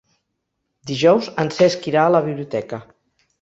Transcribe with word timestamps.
Dijous 0.91 1.29
en 1.43 1.51
Cesc 1.59 1.85
irà 1.93 2.07
a 2.07 2.15
la 2.17 2.23
biblioteca. 2.29 2.81